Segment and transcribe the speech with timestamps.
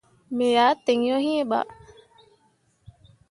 [0.35, 1.67] Me ah tǝǝ yo iŋ bah.